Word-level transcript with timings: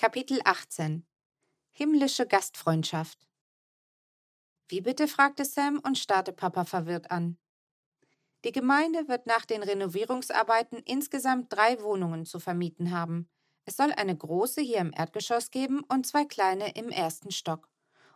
Kapitel 0.00 0.40
18 0.46 1.06
Himmlische 1.72 2.26
Gastfreundschaft 2.26 3.28
Wie 4.66 4.80
bitte? 4.80 5.06
fragte 5.06 5.44
Sam 5.44 5.78
und 5.78 5.98
starrte 5.98 6.32
Papa 6.32 6.64
verwirrt 6.64 7.10
an. 7.10 7.36
Die 8.46 8.52
Gemeinde 8.52 9.08
wird 9.08 9.26
nach 9.26 9.44
den 9.44 9.62
Renovierungsarbeiten 9.62 10.78
insgesamt 10.86 11.52
drei 11.52 11.82
Wohnungen 11.82 12.24
zu 12.24 12.40
vermieten 12.40 12.92
haben. 12.92 13.28
Es 13.66 13.76
soll 13.76 13.92
eine 13.92 14.16
große 14.16 14.62
hier 14.62 14.78
im 14.78 14.94
Erdgeschoss 14.96 15.50
geben 15.50 15.84
und 15.86 16.06
zwei 16.06 16.24
kleine 16.24 16.74
im 16.76 16.88
ersten 16.88 17.30
Stock. 17.30 17.68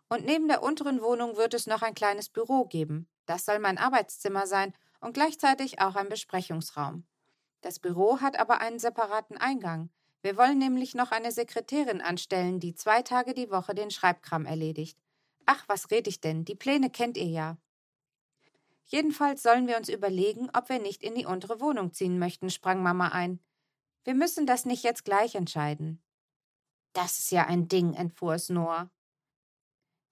Und 0.08 0.24
neben 0.24 0.48
der 0.48 0.62
unteren 0.62 1.02
Wohnung 1.02 1.36
wird 1.36 1.52
es 1.52 1.66
noch 1.66 1.82
ein 1.82 1.94
kleines 1.94 2.30
Büro 2.30 2.64
geben. 2.64 3.10
Das 3.26 3.44
soll 3.44 3.58
mein 3.58 3.76
Arbeitszimmer 3.76 4.46
sein 4.46 4.72
und 5.00 5.12
gleichzeitig 5.12 5.82
auch 5.82 5.96
ein 5.96 6.08
Besprechungsraum. 6.08 7.06
Das 7.60 7.78
Büro 7.78 8.22
hat 8.22 8.38
aber 8.38 8.62
einen 8.62 8.78
separaten 8.78 9.36
Eingang. 9.36 9.90
Wir 10.24 10.38
wollen 10.38 10.56
nämlich 10.56 10.94
noch 10.94 11.10
eine 11.10 11.32
Sekretärin 11.32 12.00
anstellen, 12.00 12.58
die 12.58 12.74
zwei 12.74 13.02
Tage 13.02 13.34
die 13.34 13.50
Woche 13.50 13.74
den 13.74 13.90
Schreibkram 13.90 14.46
erledigt. 14.46 14.98
Ach, 15.44 15.62
was 15.68 15.90
red 15.90 16.08
ich 16.08 16.18
denn? 16.18 16.46
Die 16.46 16.54
Pläne 16.54 16.88
kennt 16.88 17.18
ihr 17.18 17.26
ja. 17.26 17.58
Jedenfalls 18.84 19.42
sollen 19.42 19.66
wir 19.66 19.76
uns 19.76 19.90
überlegen, 19.90 20.48
ob 20.54 20.70
wir 20.70 20.78
nicht 20.78 21.02
in 21.02 21.14
die 21.14 21.26
untere 21.26 21.60
Wohnung 21.60 21.92
ziehen 21.92 22.18
möchten, 22.18 22.48
sprang 22.48 22.82
Mama 22.82 23.08
ein. 23.08 23.38
Wir 24.04 24.14
müssen 24.14 24.46
das 24.46 24.64
nicht 24.64 24.82
jetzt 24.82 25.04
gleich 25.04 25.34
entscheiden. 25.34 26.02
Das 26.94 27.18
ist 27.18 27.30
ja 27.30 27.44
ein 27.44 27.68
Ding, 27.68 27.92
entfuhr 27.92 28.32
es 28.32 28.48
Noah. 28.48 28.90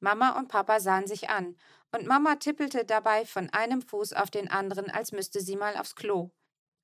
Mama 0.00 0.38
und 0.38 0.48
Papa 0.48 0.80
sahen 0.80 1.06
sich 1.06 1.30
an, 1.30 1.56
und 1.90 2.06
Mama 2.06 2.36
tippelte 2.36 2.84
dabei 2.84 3.24
von 3.24 3.48
einem 3.48 3.80
Fuß 3.80 4.12
auf 4.12 4.30
den 4.30 4.50
anderen, 4.50 4.90
als 4.90 5.12
müsste 5.12 5.40
sie 5.40 5.56
mal 5.56 5.78
aufs 5.78 5.94
Klo 5.94 6.32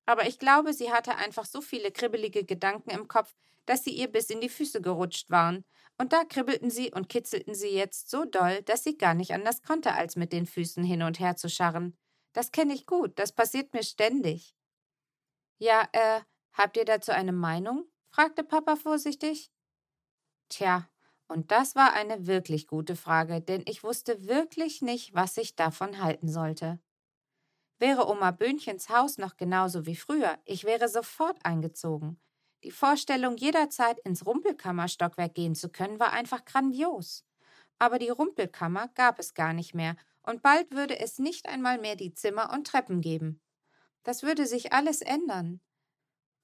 aber 0.09 0.27
ich 0.27 0.39
glaube, 0.39 0.73
sie 0.73 0.91
hatte 0.91 1.17
einfach 1.17 1.45
so 1.45 1.61
viele 1.61 1.91
kribbelige 1.91 2.43
Gedanken 2.43 2.89
im 2.89 3.07
Kopf, 3.07 3.35
dass 3.67 3.83
sie 3.83 3.91
ihr 3.91 4.11
bis 4.11 4.31
in 4.31 4.41
die 4.41 4.49
Füße 4.49 4.81
gerutscht 4.81 5.29
waren. 5.29 5.63
Und 5.99 6.13
da 6.13 6.23
kribbelten 6.23 6.71
sie 6.71 6.91
und 6.91 7.09
kitzelten 7.09 7.53
sie 7.53 7.69
jetzt 7.69 8.09
so 8.09 8.25
doll, 8.25 8.63
dass 8.63 8.83
sie 8.83 8.97
gar 8.97 9.13
nicht 9.13 9.35
anders 9.35 9.61
konnte, 9.61 9.93
als 9.93 10.15
mit 10.15 10.33
den 10.33 10.47
Füßen 10.47 10.83
hin 10.83 11.03
und 11.03 11.19
her 11.19 11.35
zu 11.35 11.47
scharren. 11.47 11.95
Das 12.33 12.51
kenne 12.51 12.73
ich 12.73 12.87
gut, 12.87 13.19
das 13.19 13.33
passiert 13.33 13.71
mir 13.71 13.83
ständig. 13.83 14.55
Ja, 15.59 15.87
äh, 15.91 16.21
habt 16.53 16.77
ihr 16.77 16.85
dazu 16.85 17.11
eine 17.11 17.31
Meinung? 17.31 17.85
fragte 18.09 18.43
Papa 18.43 18.77
vorsichtig. 18.77 19.51
Tja, 20.49 20.89
und 21.27 21.51
das 21.51 21.75
war 21.75 21.93
eine 21.93 22.25
wirklich 22.25 22.65
gute 22.65 22.95
Frage, 22.95 23.41
denn 23.41 23.61
ich 23.67 23.83
wusste 23.83 24.25
wirklich 24.27 24.81
nicht, 24.81 25.13
was 25.13 25.37
ich 25.37 25.55
davon 25.55 26.01
halten 26.01 26.29
sollte. 26.29 26.79
Wäre 27.79 28.09
Oma 28.09 28.31
Böhnchens 28.31 28.89
Haus 28.89 29.17
noch 29.17 29.37
genauso 29.37 29.85
wie 29.85 29.95
früher, 29.95 30.37
ich 30.45 30.65
wäre 30.65 30.89
sofort 30.89 31.37
eingezogen. 31.45 32.19
Die 32.65 32.71
Vorstellung, 32.71 33.37
jederzeit 33.37 33.99
ins 33.99 34.25
Rumpelkammerstockwerk 34.25 35.33
gehen 35.33 35.55
zu 35.55 35.69
können, 35.69 35.97
war 35.99 36.11
einfach 36.11 36.43
grandios. 36.43 37.25
Aber 37.79 37.97
die 37.97 38.09
Rumpelkammer 38.09 38.89
gab 38.95 39.17
es 39.17 39.33
gar 39.33 39.53
nicht 39.53 39.73
mehr, 39.73 39.95
und 40.23 40.41
bald 40.41 40.71
würde 40.71 40.99
es 40.99 41.19
nicht 41.19 41.47
einmal 41.47 41.77
mehr 41.77 41.95
die 41.95 42.13
Zimmer 42.13 42.51
und 42.51 42.67
Treppen 42.67 42.99
geben. 42.99 43.41
Das 44.03 44.23
würde 44.23 44.45
sich 44.45 44.73
alles 44.73 45.01
ändern. 45.01 45.61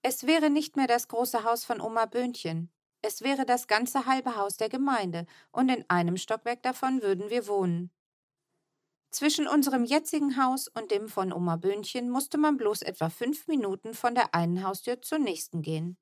Es 0.04 0.26
wäre 0.26 0.50
nicht 0.50 0.78
mehr 0.78 0.88
das 0.88 1.10
große 1.10 1.44
Haus 1.44 1.66
von 1.66 1.82
Oma 1.82 2.06
Böhnchen. 2.06 2.72
Es 3.02 3.22
wäre 3.22 3.46
das 3.46 3.68
ganze 3.68 4.06
halbe 4.06 4.38
Haus 4.38 4.56
der 4.56 4.70
Gemeinde, 4.70 5.26
und 5.52 5.68
in 5.68 5.84
einem 5.90 6.16
Stockwerk 6.16 6.64
davon 6.64 7.02
würden 7.02 7.30
wir 7.30 7.48
wohnen. 7.48 7.92
Zwischen 9.16 9.48
unserem 9.48 9.86
jetzigen 9.86 10.36
Haus 10.36 10.68
und 10.68 10.92
dem 10.92 11.08
von 11.08 11.32
Oma 11.32 11.56
Böhnchen 11.56 12.10
musste 12.10 12.38
man 12.38 12.58
bloß 12.58 12.82
etwa 12.82 13.10
fünf 13.10 13.48
Minuten 13.48 13.94
von 13.94 14.14
der 14.14 14.36
einen 14.36 14.62
Haustür 14.62 15.02
zur 15.02 15.20
nächsten 15.20 15.62
gehen. 15.62 15.98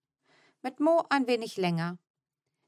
Mit 0.64 0.80
Mo 0.80 1.06
ein 1.12 1.28
wenig 1.28 1.56
länger. 1.58 2.00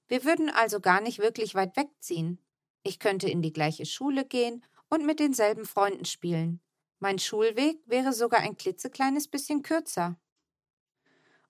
Wir 0.07 0.23
würden 0.23 0.51
also 0.51 0.79
gar 0.79 1.01
nicht 1.01 1.17
wirklich 1.17 1.55
weit 1.55 1.75
wegziehen. 1.75 2.39
Ich 2.83 2.99
könnte 2.99 3.27
in 3.27 3.41
die 3.41 3.53
gleiche 3.53 3.87
Schule 3.87 4.23
gehen 4.23 4.63
und 4.87 5.03
mit 5.03 5.19
denselben 5.19 5.65
Freunden 5.65 6.05
spielen. 6.05 6.61
Mein 6.99 7.17
Schulweg 7.17 7.81
wäre 7.87 8.13
sogar 8.13 8.41
ein 8.41 8.55
klitzekleines 8.55 9.27
bisschen 9.27 9.63
kürzer. 9.63 10.15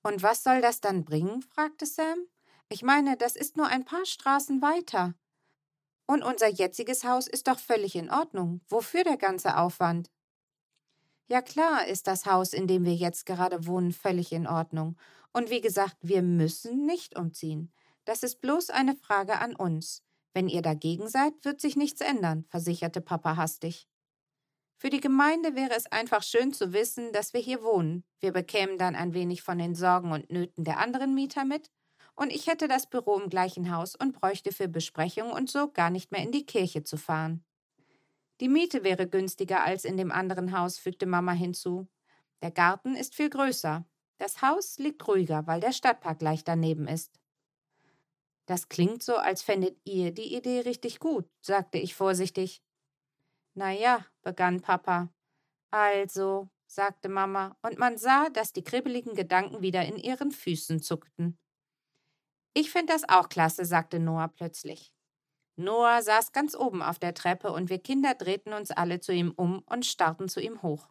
Und 0.03 0.23
was 0.23 0.41
soll 0.41 0.61
das 0.61 0.79
dann 0.79 1.03
bringen? 1.03 1.41
fragte 1.41 1.85
Sam. 1.85 2.29
Ich 2.69 2.81
meine, 2.81 3.17
das 3.17 3.35
ist 3.35 3.57
nur 3.57 3.67
ein 3.67 3.83
paar 3.83 4.05
Straßen 4.05 4.61
weiter. 4.61 5.15
Und 6.07 6.23
unser 6.23 6.47
jetziges 6.47 7.03
Haus 7.03 7.27
ist 7.27 7.47
doch 7.47 7.59
völlig 7.59 7.95
in 7.95 8.11
Ordnung. 8.11 8.61
Wofür 8.67 9.03
der 9.03 9.17
ganze 9.17 9.57
Aufwand? 9.57 10.11
Ja 11.27 11.41
klar 11.41 11.87
ist 11.87 12.07
das 12.07 12.25
Haus, 12.25 12.53
in 12.53 12.67
dem 12.67 12.85
wir 12.85 12.93
jetzt 12.93 13.25
gerade 13.25 13.65
wohnen, 13.65 13.91
völlig 13.91 14.31
in 14.31 14.45
Ordnung. 14.45 14.95
Und 15.33 15.49
wie 15.49 15.61
gesagt, 15.61 15.97
wir 16.01 16.21
müssen 16.21 16.85
nicht 16.85 17.17
umziehen. 17.17 17.73
Das 18.05 18.21
ist 18.21 18.41
bloß 18.41 18.69
eine 18.69 18.95
Frage 18.95 19.39
an 19.39 19.55
uns. 19.55 20.03
Wenn 20.33 20.47
ihr 20.47 20.61
dagegen 20.61 21.07
seid, 21.07 21.33
wird 21.43 21.59
sich 21.59 21.75
nichts 21.75 22.01
ändern, 22.01 22.45
versicherte 22.49 23.01
Papa 23.01 23.35
hastig. 23.35 23.87
Für 24.77 24.89
die 24.89 24.99
Gemeinde 24.99 25.55
wäre 25.55 25.73
es 25.75 25.87
einfach 25.91 26.21
schön 26.21 26.53
zu 26.53 26.73
wissen, 26.73 27.11
dass 27.13 27.33
wir 27.33 27.39
hier 27.39 27.63
wohnen. 27.63 28.03
Wir 28.19 28.33
bekämen 28.33 28.77
dann 28.77 28.95
ein 28.95 29.13
wenig 29.13 29.41
von 29.41 29.57
den 29.57 29.73
Sorgen 29.73 30.11
und 30.11 30.29
Nöten 30.29 30.63
der 30.63 30.79
anderen 30.79 31.15
Mieter 31.15 31.45
mit 31.45 31.71
und 32.15 32.31
ich 32.31 32.47
hätte 32.47 32.67
das 32.67 32.89
Büro 32.89 33.19
im 33.19 33.29
gleichen 33.29 33.71
Haus 33.71 33.95
und 33.95 34.13
bräuchte 34.13 34.51
für 34.51 34.67
Besprechungen 34.67 35.31
und 35.31 35.49
so 35.49 35.71
gar 35.71 35.89
nicht 35.89 36.11
mehr 36.11 36.21
in 36.21 36.31
die 36.31 36.45
Kirche 36.45 36.83
zu 36.83 36.97
fahren. 36.97 37.43
Die 38.41 38.49
Miete 38.49 38.83
wäre 38.83 39.07
günstiger 39.07 39.63
als 39.63 39.85
in 39.85 39.97
dem 39.97 40.11
anderen 40.11 40.57
Haus, 40.57 40.77
fügte 40.77 41.05
Mama 41.05 41.31
hinzu. 41.31 41.87
Der 42.41 42.51
Garten 42.51 42.95
ist 42.95 43.15
viel 43.15 43.29
größer. 43.29 43.85
Das 44.17 44.41
Haus 44.41 44.77
liegt 44.77 45.07
ruhiger, 45.07 45.47
weil 45.47 45.59
der 45.59 45.71
Stadtpark 45.71 46.19
gleich 46.19 46.43
daneben 46.43 46.87
ist. 46.87 47.19
Das 48.45 48.69
klingt 48.69 49.01
so, 49.03 49.15
als 49.15 49.41
fändet 49.41 49.79
ihr 49.85 50.11
die 50.11 50.35
Idee 50.35 50.61
richtig 50.61 50.99
gut, 50.99 51.27
sagte 51.41 51.77
ich 51.77 51.95
vorsichtig. 51.95 52.61
Na 53.55 53.71
ja, 53.71 54.05
begann 54.21 54.61
Papa. 54.61 55.09
Also, 55.71 56.49
sagte 56.67 57.09
Mama, 57.09 57.57
und 57.61 57.79
man 57.79 57.97
sah, 57.97 58.29
dass 58.29 58.53
die 58.53 58.63
kribbeligen 58.63 59.15
Gedanken 59.15 59.61
wieder 59.61 59.83
in 59.85 59.97
ihren 59.97 60.31
Füßen 60.31 60.81
zuckten. 60.81 61.39
Ich 62.57 62.71
finde 62.71 62.93
das 62.93 63.07
auch 63.07 63.29
klasse, 63.29 63.65
sagte 63.65 63.99
Noah 63.99 64.29
plötzlich. 64.29 64.93
Noah 65.57 66.01
saß 66.01 66.31
ganz 66.31 66.55
oben 66.55 66.81
auf 66.81 66.99
der 66.99 67.13
Treppe 67.13 67.51
und 67.51 67.69
wir 67.69 67.79
Kinder 67.79 68.13
drehten 68.15 68.53
uns 68.53 68.71
alle 68.71 68.99
zu 69.01 69.13
ihm 69.13 69.33
um 69.35 69.59
und 69.65 69.85
starrten 69.85 70.29
zu 70.29 70.39
ihm 70.39 70.61
hoch. 70.61 70.89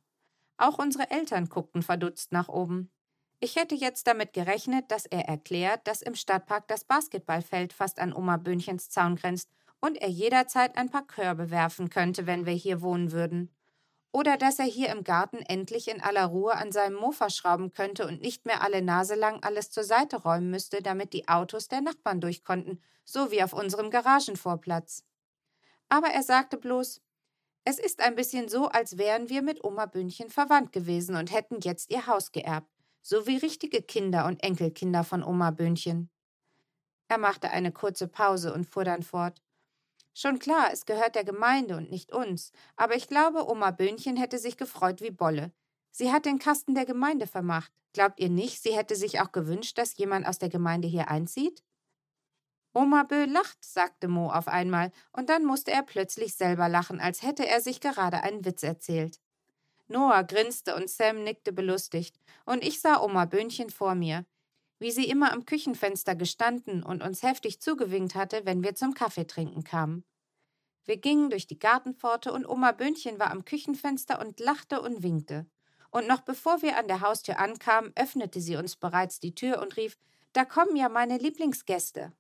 Auch 0.59 0.79
unsere 0.79 1.11
Eltern 1.11 1.49
guckten 1.49 1.83
verdutzt 1.83 2.33
nach 2.33 2.49
oben. 2.49 2.93
Ich 3.41 3.57
hätte 3.57 3.75
jetzt 3.75 4.07
damit 4.07 4.33
gerechnet, 4.35 4.91
dass 4.91 5.07
er 5.07 5.27
erklärt, 5.29 5.87
dass 5.87 6.03
im 6.03 6.15
Stadtpark 6.15 6.69
das 6.69 6.85
Basketballfeld 6.85 7.73
fast 7.73 7.99
an 7.99 8.13
Oma 8.15 8.37
Böhnchens 8.37 8.91
Zaun 8.91 9.17
grenzt 9.17 9.51
und 9.81 9.99
er 9.99 10.09
jederzeit 10.09 10.77
ein 10.77 10.91
paar 10.91 11.07
Körbe 11.07 11.51
werfen 11.51 11.91
könnte, 11.91 12.27
wenn 12.27 12.47
wir 12.47 12.55
hier 12.55 12.83
wohnen 12.83 13.13
würden. 13.13 13.54
Oder 14.15 14.37
dass 14.37 14.61
er 14.61 14.65
hier 14.65 14.91
im 14.91 15.03
Garten 15.03 15.39
endlich 15.39 15.89
in 15.89 16.01
aller 16.01 16.27
Ruhe 16.27 16.55
an 16.55 16.71
seinem 16.71 16.95
Mofa 16.95 17.31
schrauben 17.31 17.73
könnte 17.73 18.07
und 18.07 18.23
nicht 18.23 18.47
mehr 18.47 18.63
alle 18.63 18.81
Nase 18.81 19.17
lang 19.17 19.43
alles 19.43 19.73
zur 19.73 19.83
Seite 19.83 20.23
räumen 20.23 20.53
müsste, 20.53 20.83
damit 20.83 21.13
die 21.13 21.27
Autos 21.27 21.67
der 21.67 21.81
Nachbarn 21.81 22.21
durch 22.21 22.45
konnten, 22.45 22.81
so 23.05 23.33
wie 23.33 23.43
auf 23.43 23.53
unserem 23.53 23.91
Garagenvorplatz. 23.91 25.03
Aber 25.89 26.07
er 26.11 26.23
sagte 26.23 26.59
bloß, 26.59 27.03
es 27.65 27.81
ist 27.81 28.01
ein 28.01 28.15
bisschen 28.15 28.49
so, 28.49 28.69
als 28.69 28.99
wären 28.99 29.31
wir 29.31 29.43
mit 29.43 29.65
Oma 29.65 29.87
Bündchen 29.87 30.31
verwandt 30.31 30.71
gewesen 30.71 31.17
und 31.17 31.33
hätten 31.33 31.59
jetzt 31.63 31.91
ihr 31.91 32.07
Haus 32.07 32.31
geerbt, 32.31 32.71
so 33.03 33.27
wie 33.27 33.39
richtige 33.39 33.83
Kinder 33.83 34.27
und 34.27 34.45
Enkelkinder 34.45 35.03
von 35.03 35.25
Oma 35.25 35.51
Bündchen. 35.51 36.09
Er 37.09 37.19
machte 37.19 37.51
eine 37.51 37.73
kurze 37.73 38.07
Pause 38.07 38.55
und 38.55 38.65
fuhr 38.65 38.85
dann 38.85 39.03
fort. 39.03 39.43
Schon 40.17 40.39
klar, 40.39 40.71
es 40.73 40.87
gehört 40.87 41.17
der 41.17 41.25
Gemeinde 41.25 41.77
und 41.77 41.91
nicht 41.91 42.13
uns, 42.13 42.53
aber 42.77 42.95
ich 42.95 43.09
glaube, 43.09 43.49
Oma 43.49 43.73
Böhnchen 43.73 44.17
hätte 44.17 44.39
sich 44.39 44.57
gefreut 44.57 45.01
wie 45.01 45.11
Bolle. 45.11 45.53
Sie 45.91 46.13
hat 46.13 46.25
den 46.25 46.39
Kasten 46.39 46.75
der 46.75 46.87
Gemeinde 46.87 47.27
vermacht. 47.27 47.73
Glaubt 47.93 48.21
ihr 48.21 48.29
nicht, 48.29 48.63
sie 48.63 48.77
hätte 48.77 48.97
sich 48.97 49.21
auch 49.21 49.33
gewünscht, 49.33 49.77
dass 49.77 49.97
jemand 49.97 50.27
aus 50.27 50.39
der 50.39 50.49
Gemeinde 50.49 50.87
hier 50.87 51.09
einzieht? 51.09 51.65
Oma 52.75 53.05
Bö 53.05 53.25
lacht, 53.25 53.65
sagte 53.65 54.09
Mo 54.09 54.31
auf 54.31 54.49
einmal, 54.49 54.91
und 55.13 55.29
dann 55.31 55.45
musste 55.45 55.71
er 55.71 55.83
plötzlich 55.83 56.35
selber 56.35 56.69
lachen, 56.69 57.01
als 57.01 57.23
hätte 57.23 57.47
er 57.47 57.61
sich 57.61 57.81
gerade 57.81 58.23
einen 58.23 58.45
Witz 58.45 58.63
erzählt. 58.65 59.21
Noah 59.87 60.25
grinste 60.25 60.75
und 60.75 60.91
Sam 60.91 61.23
nickte 61.23 61.53
belustigt, 61.53 62.19
und 62.47 62.65
ich 62.65 62.81
sah 62.81 63.01
Oma 63.01 63.27
Böhnchen 63.27 63.71
vor 63.71 63.95
mir, 63.95 64.27
wie 64.79 64.91
sie 64.91 65.09
immer 65.09 65.33
am 65.33 65.45
Küchenfenster 65.45 66.15
gestanden 66.15 66.83
und 66.83 67.03
uns 67.03 67.23
heftig 67.23 67.61
zugewinkt 67.61 68.15
hatte, 68.15 68.43
wenn 68.45 68.63
wir 68.63 68.75
zum 68.75 68.95
Kaffeetrinken 68.95 69.65
kamen. 69.65 70.05
Wir 70.85 70.99
gingen 70.99 71.31
durch 71.31 71.47
die 71.47 71.59
Gartenpforte 71.59 72.33
und 72.33 72.47
Oma 72.47 72.73
Böhnchen 72.73 73.19
war 73.19 73.31
am 73.31 73.45
Küchenfenster 73.45 74.21
und 74.21 74.39
lachte 74.41 74.83
und 74.83 75.03
winkte. 75.03 75.47
Und 75.91 76.07
noch 76.07 76.21
bevor 76.21 76.61
wir 76.61 76.77
an 76.77 76.89
der 76.89 77.01
Haustür 77.01 77.39
ankamen, 77.39 77.93
öffnete 77.95 78.41
sie 78.41 78.57
uns 78.57 78.77
bereits 78.77 79.21
die 79.21 79.35
Tür 79.35 79.63
und 79.63 79.77
rief: 79.77 79.97
Da 80.33 80.45
kommen 80.45 80.77
ja 80.77 80.89
meine 80.89 81.19
Lieblingsgäste. 81.19 82.13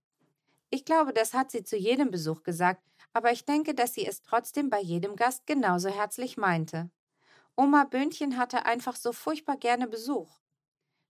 Ich 0.70 0.84
glaube, 0.84 1.12
das 1.12 1.34
hat 1.34 1.50
sie 1.50 1.62
zu 1.62 1.76
jedem 1.76 2.10
Besuch 2.10 2.42
gesagt, 2.42 2.82
aber 3.12 3.32
ich 3.32 3.44
denke, 3.44 3.74
dass 3.74 3.94
sie 3.94 4.06
es 4.06 4.22
trotzdem 4.22 4.70
bei 4.70 4.80
jedem 4.80 5.16
Gast 5.16 5.46
genauso 5.46 5.88
herzlich 5.88 6.36
meinte. 6.36 6.90
Oma 7.56 7.84
Böhnchen 7.84 8.38
hatte 8.38 8.66
einfach 8.66 8.96
so 8.96 9.12
furchtbar 9.12 9.56
gerne 9.56 9.86
Besuch. 9.86 10.40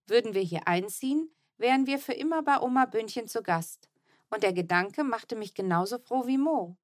Würden 0.07 0.35
wir 0.35 0.43
hier 0.43 0.69
einziehen, 0.69 1.31
wären 1.57 1.87
wir 1.87 1.99
für 1.99 2.13
immer 2.13 2.43
bei 2.43 2.61
Oma 2.61 2.87
Böhnchen 2.87 3.29
zu 3.29 3.43
Gast. 3.43 3.89
und 4.31 4.43
der 4.43 4.53
Gedanke 4.53 5.05
machte 5.05 5.37
mich 5.37 5.55
genauso 5.55 5.99
froh 5.99 6.27
wie 6.27 6.39
Mo. 6.39 6.77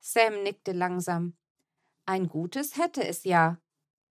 Sam 0.00 0.42
nickte 0.42 0.72
langsam. 0.72 1.36
Ein 2.06 2.28
gutes 2.28 2.78
hätte 2.78 3.06
es 3.06 3.24
ja. 3.24 3.60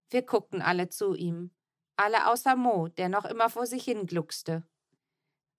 Wir 0.10 0.22
guckten 0.22 0.62
alle 0.62 0.88
zu 0.90 1.16
ihm. 1.16 1.52
Alle 1.98 2.28
außer 2.28 2.56
Mo, 2.56 2.88
der 2.88 3.10
noch 3.10 3.26
immer 3.26 3.50
vor 3.50 3.66
sich 3.66 3.84
hin 3.84 4.06
gluckste. 4.06 4.64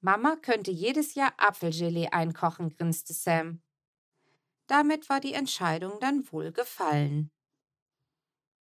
Mama 0.00 0.36
könnte 0.36 0.70
jedes 0.70 1.14
Jahr 1.14 1.34
Apfelgelee 1.36 2.08
einkochen, 2.08 2.70
grinste 2.70 3.12
Sam. 3.12 3.60
Damit 4.66 5.10
war 5.10 5.20
die 5.20 5.34
Entscheidung 5.34 6.00
dann 6.00 6.30
wohl 6.32 6.52
gefallen. 6.52 7.30